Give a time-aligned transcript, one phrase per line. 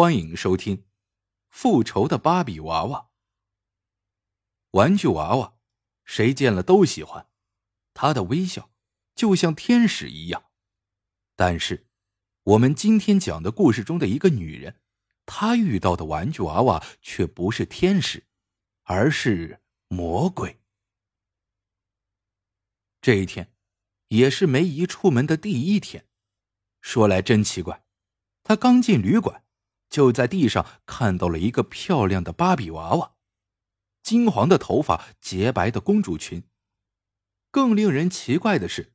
[0.00, 0.76] 欢迎收听
[1.48, 3.00] 《复仇的芭比娃娃》。
[4.70, 5.58] 玩具娃娃，
[6.04, 7.28] 谁见了都喜欢，
[7.94, 8.70] 她的微笑
[9.16, 10.52] 就像天使一样。
[11.34, 11.88] 但是，
[12.44, 14.80] 我们今天讲的故事中的一个女人，
[15.26, 18.28] 她遇到的玩具娃娃却不是天使，
[18.84, 20.60] 而是魔鬼。
[23.00, 23.52] 这一天，
[24.10, 26.06] 也是梅姨出门的第一天。
[26.80, 27.84] 说来真奇怪，
[28.44, 29.44] 她刚进旅馆。
[29.88, 33.14] 就在地上看到了一个漂亮的芭比娃娃，
[34.02, 36.44] 金黄的头发，洁白的公主裙。
[37.50, 38.92] 更令人奇怪的是，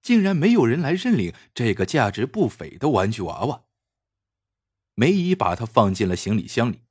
[0.00, 3.64] 竟然没有人来认领这个价值不菲的玩具娃娃。
[4.94, 6.84] 梅姨把它放进了行李箱里，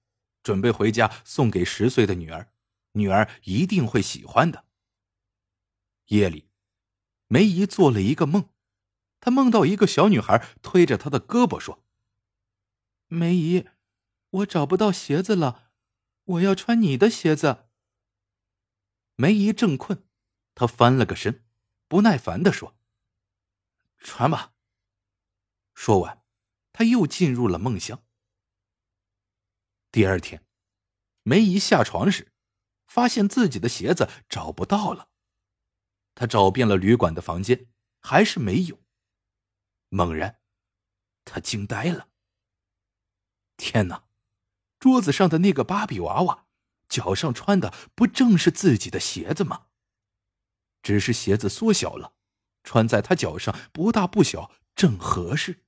[0.43, 2.51] 准备回家送给十岁的女儿，
[2.91, 4.65] 女儿一定会喜欢的。
[6.07, 6.49] 夜里，
[7.27, 8.49] 梅姨做了一个梦，
[9.21, 11.84] 她梦到一个小女孩推着她的胳膊说。
[13.15, 13.69] 梅姨，
[14.29, 15.71] 我找不到鞋子了，
[16.25, 17.69] 我要穿你的鞋子。
[19.15, 20.05] 梅姨正困，
[20.53, 21.45] 她翻了个身，
[21.87, 22.77] 不耐烦的说
[23.99, 24.53] ：“穿吧。”
[25.73, 26.25] 说完，
[26.73, 28.03] 她又进入了梦乡。
[29.91, 30.45] 第二天，
[31.23, 32.33] 梅姨下床时，
[32.85, 35.09] 发现自己的鞋子找不到了。
[36.15, 37.69] 她找遍了旅馆的房间，
[38.01, 38.83] 还是没有。
[39.87, 40.41] 猛然，
[41.23, 42.09] 她惊呆了。
[43.57, 44.03] 天哪！
[44.79, 46.45] 桌子上的那个芭比娃娃，
[46.87, 49.67] 脚上穿的不正是自己的鞋子吗？
[50.83, 52.15] 只是鞋子缩小了，
[52.63, 55.63] 穿在他脚上不大不小，正合适。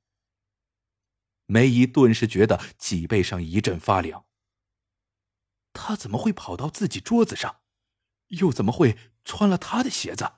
[1.45, 4.25] 梅姨顿时觉得脊背上一阵发凉。
[5.73, 7.61] 他怎么会跑到自己桌子上？
[8.27, 10.33] 又怎么会穿了他的鞋子？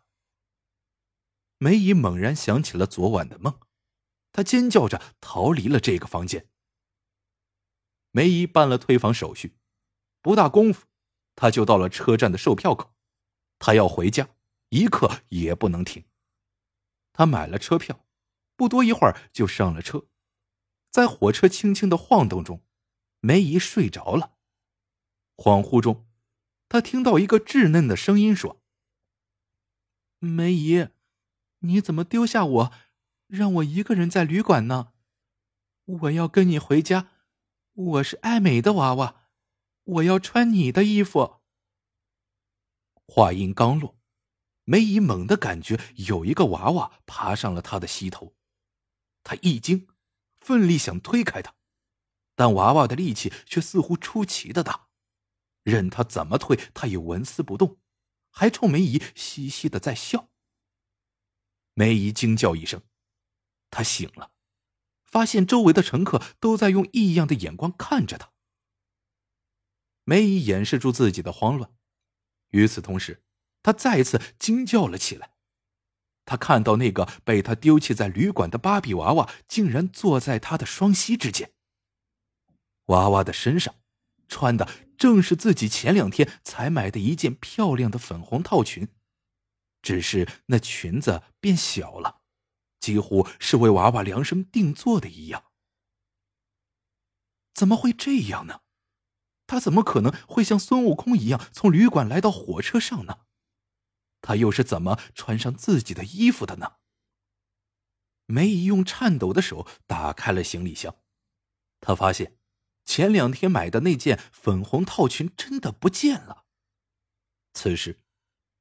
[1.58, 3.60] 梅姨猛然想起了昨晚的梦，
[4.32, 6.50] 她尖叫着逃离了这个房间。
[8.12, 9.56] 梅姨办了退房手续，
[10.22, 10.88] 不大功夫，
[11.36, 12.96] 她就到了车站的售票口。
[13.60, 14.30] 她要回家，
[14.70, 16.06] 一刻也不能停。
[17.14, 18.06] 她买了车票，
[18.56, 20.08] 不多一会儿就上了车。
[20.90, 22.64] 在火车轻轻的晃动中，
[23.20, 24.38] 梅姨睡着了。
[25.38, 26.08] 恍惚中，
[26.68, 28.64] 她听到一个稚嫩的声音说
[30.18, 30.88] ：“梅姨，
[31.60, 32.74] 你怎么丢下我，
[33.28, 34.94] 让我一个人在旅馆呢？
[35.86, 37.12] 我要跟你回家。”
[37.80, 39.30] 我是爱美的娃娃，
[39.86, 41.40] 我要穿你的衣服。
[43.08, 43.98] 话音刚落，
[44.66, 48.36] 梅姨猛地感觉有一个娃娃爬上了她的膝头，
[49.24, 49.88] 她一惊，
[50.42, 51.56] 奋力想推开他，
[52.36, 54.90] 但娃娃的力气却似乎出奇的大，
[55.64, 57.80] 任他怎么推，他也纹丝不动，
[58.30, 60.28] 还冲梅姨嘻嘻的在笑。
[61.76, 62.84] 梅姨惊叫一声，
[63.72, 64.34] 她醒了。
[65.10, 68.32] 发现周围的乘客都在用异样的眼光看着他。
[70.04, 71.72] 梅姨掩饰住自己的慌乱，
[72.50, 73.24] 与此同时，
[73.62, 75.32] 她再次惊叫了起来。
[76.26, 81.52] 她看到那个被她丢弃在旅馆的芭比娃娃，竟然坐在她的双膝之间。
[82.86, 83.76] 娃娃的身上
[84.28, 88.88] 穿的正是自己前两天才买的一件漂亮的粉红套裙，
[89.82, 92.19] 只是那裙子变小了。
[92.80, 95.52] 几乎是为娃娃量身定做的一样，
[97.54, 98.62] 怎么会这样呢？
[99.46, 103.26] 他怎么可能会像孙悟空一样从旅馆来到火车上呢？
[104.22, 106.74] 他又是怎么穿上自己的衣服的呢？
[108.26, 110.96] 梅姨用颤抖的手打开了行李箱，
[111.82, 112.38] 她发现
[112.86, 116.46] 前两天买的那件粉红套裙真的不见了。
[117.54, 118.04] 此时，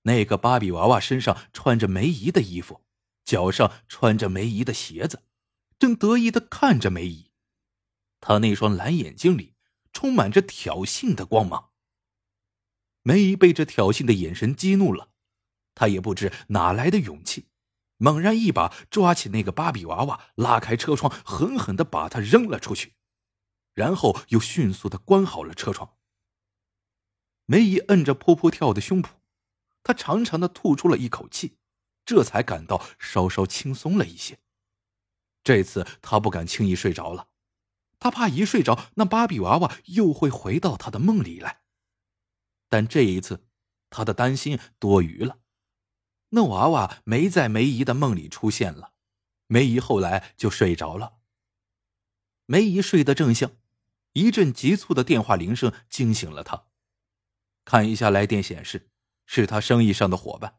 [0.02, 2.87] 那个芭比娃娃身上穿着梅姨的衣服。
[3.28, 5.22] 脚上穿着梅姨的鞋子，
[5.78, 7.30] 正得意的看着梅姨，
[8.22, 9.54] 他那双蓝眼睛里
[9.92, 11.72] 充满着挑衅的光芒。
[13.02, 15.10] 梅姨被这挑衅的眼神激怒了，
[15.74, 17.48] 她也不知哪来的勇气，
[17.98, 22.94] 猛然一把抓起那个芭比娃娃，拉开车窗，狠狠的把它扔了出去，
[23.74, 25.98] 然后又迅速的关好了车窗。
[27.44, 29.10] 梅姨摁着噗噗跳的胸脯，
[29.82, 31.58] 她长长的吐出了一口气。
[32.08, 34.38] 这才感到稍稍轻松了一些。
[35.44, 37.28] 这次他不敢轻易睡着了，
[37.98, 41.60] 他怕一睡着，那芭比娃娃又会回到他的梦里来。
[42.70, 43.44] 但这一次，
[43.90, 45.40] 他的担心多余了，
[46.30, 48.94] 那娃娃没在梅姨的梦里出现了。
[49.46, 51.18] 梅姨后来就睡着了。
[52.46, 53.50] 梅姨睡得正香，
[54.14, 56.68] 一阵急促的电话铃声惊醒了她。
[57.66, 58.88] 看一下来电显示，
[59.26, 60.58] 是他生意上的伙伴。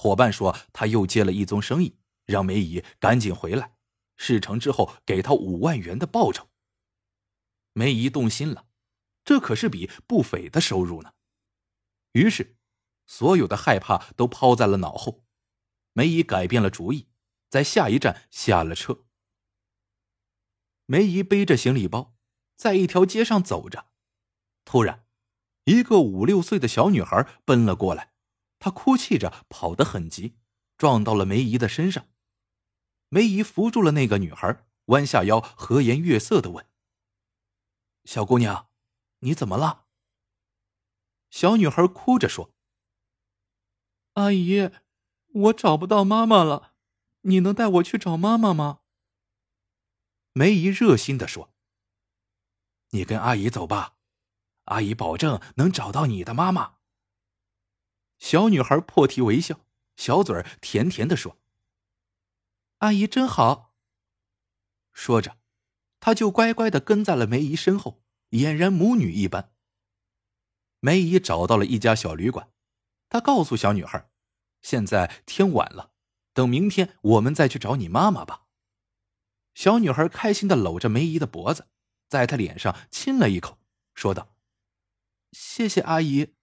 [0.00, 3.72] 伙伴说，他又接了一宗生意，让梅姨赶紧回来，
[4.16, 6.48] 事成之后给他五万元的报酬。
[7.72, 8.68] 梅姨动心了，
[9.24, 11.14] 这可是笔不菲的收入呢。
[12.12, 12.56] 于是，
[13.06, 15.24] 所有的害怕都抛在了脑后。
[15.94, 17.08] 梅姨改变了主意，
[17.50, 19.04] 在下一站下了车。
[20.86, 22.14] 梅姨背着行李包，
[22.54, 23.86] 在一条街上走着，
[24.64, 25.04] 突然，
[25.64, 28.12] 一个五六岁的小女孩奔了过来，
[28.58, 30.36] 她哭泣着跑得很急，
[30.76, 32.08] 撞到了梅姨的身上。
[33.08, 36.66] 梅姨扶住了那个女孩，弯下腰，和颜悦色的问
[38.04, 38.68] ：“小姑娘，
[39.20, 39.86] 你怎么了？”
[41.30, 42.54] 小女孩哭着说
[44.14, 44.70] ：“阿姨，
[45.26, 46.74] 我找不到妈妈了，
[47.22, 48.80] 你能带我去找妈妈吗？”
[50.32, 51.52] 梅姨热心的说
[52.90, 53.96] ：“你跟阿姨走吧，
[54.64, 56.77] 阿姨保证能找到你的妈妈。”
[58.18, 59.60] 小女孩破涕为笑，
[59.96, 61.38] 小嘴甜甜的说
[62.78, 63.74] ：“阿姨真好。”
[64.92, 65.38] 说着，
[66.00, 69.52] 她就乖乖的跟在了梅姨身后，俨然母女一般。
[70.80, 72.50] 梅姨找到了一家小旅馆，
[73.08, 74.10] 她告诉小女孩
[74.62, 75.92] ：“现在天晚了，
[76.32, 78.46] 等明天我们再去找你妈妈吧。”
[79.54, 81.66] 小女孩开心的搂着梅姨的脖子，
[82.08, 83.58] 在她脸上亲了一口，
[83.94, 84.36] 说道
[85.32, 86.34] ：“谢谢阿姨。”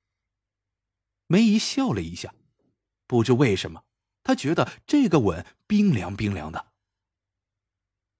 [1.27, 2.33] 梅姨笑了一下，
[3.07, 3.83] 不知为什么，
[4.23, 6.73] 她觉得这个吻冰凉冰凉的。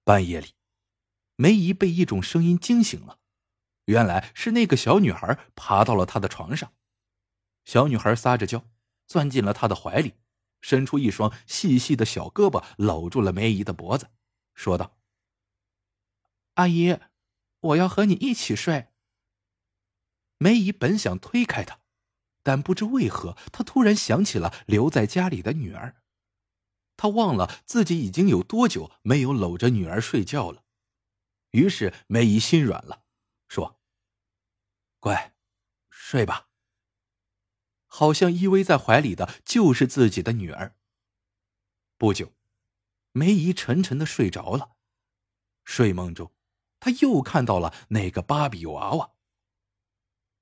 [0.04, 0.54] 半夜里，
[1.36, 3.18] 梅姨被一种声音惊醒了，
[3.84, 6.72] 原来是那个小女孩爬到了她的床上。
[7.64, 8.68] 小女孩撒着娇，
[9.06, 10.14] 钻进了她的怀里，
[10.60, 14.10] 伸出一双细细的小胳膊搂住了梅姨的脖子。
[14.54, 14.96] 说道
[16.54, 16.98] ：“阿姨，
[17.60, 18.88] 我要和你一起睡。”
[20.38, 21.80] 梅姨本想推开他，
[22.46, 25.96] 但不知为何，她突然想起了留在家里的女儿。
[26.96, 30.62] 她忘了自己已经有多久没有搂着女儿睡觉了。
[31.50, 33.02] 于是梅姨心软了，
[33.48, 33.80] 说
[35.00, 35.34] ：“乖，
[35.90, 36.46] 睡吧。”
[37.88, 40.76] 好像依偎在怀里的就是自己的女儿。
[41.98, 42.32] 不久。
[43.10, 44.76] 梅姨沉沉的睡着了，
[45.64, 46.32] 睡梦中，
[46.78, 49.14] 她又看到了那个芭比娃娃。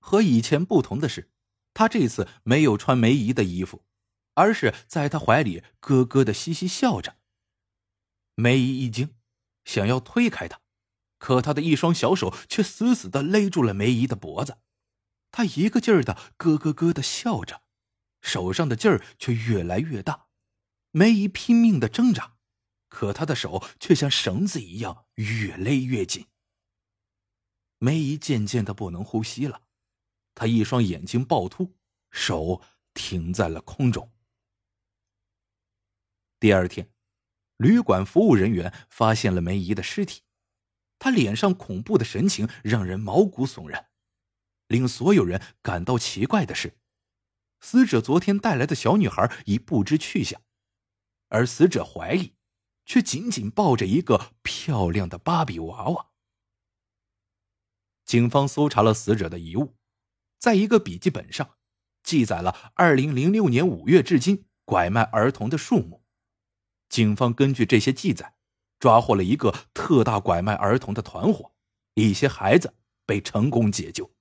[0.01, 1.33] 和以前不同的是，
[1.75, 3.85] 他这次没有穿梅姨的衣服，
[4.35, 7.19] 而是在她怀里咯咯的嘻嘻笑着。
[8.37, 9.15] 梅姨一惊，
[9.65, 10.61] 想要推开他，
[11.19, 14.59] 可他的一双小手却死死的勒住了梅姨的脖子。
[15.31, 17.62] 他一个劲儿的咯咯咯的笑着，
[18.23, 20.29] 手上的劲儿却越来越大。
[20.93, 22.35] 梅姨拼命的挣扎。
[22.88, 26.29] 可他的手却像绳子一样越勒越紧。
[27.79, 29.62] 梅姨渐渐的不能呼吸了，
[30.34, 31.76] 他一双眼睛暴突，
[32.10, 32.60] 手
[32.92, 34.12] 停在了空中。
[36.40, 36.90] 第二天，
[37.56, 40.22] 旅馆服务人员发现了梅姨的尸体，
[40.98, 43.90] 她脸上恐怖的神情让人毛骨悚然。
[44.66, 46.78] 令所有人感到奇怪的是，
[47.60, 50.40] 死者昨天带来的小女孩已不知去向，
[51.28, 52.34] 而死者怀里。
[52.86, 56.10] 却紧紧抱着一个漂亮的芭比娃娃。
[58.04, 59.75] 警方搜查了死者的遗物，
[60.44, 61.56] 在一个笔记本上
[62.02, 66.05] 记载了二零零六年五月至今拐卖儿童的数目。
[66.91, 68.37] 警方根据这些记载，
[68.79, 71.55] 抓获了一个特大拐卖儿童的团伙，
[71.94, 72.75] 一些孩子
[73.06, 74.13] 被成功解救。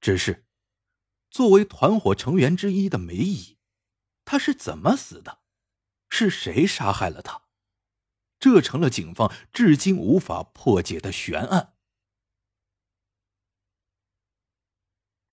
[0.00, 0.46] 只是，
[1.28, 3.58] 作为团伙成员之一的梅姨，
[4.24, 5.40] 她是怎么死的？
[6.08, 7.42] 是谁杀害了她？
[8.38, 11.74] 这成了警方至今无法破解的悬案。